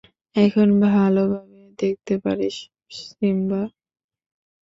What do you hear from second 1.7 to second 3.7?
দেখতে পারিস, সিম্বা?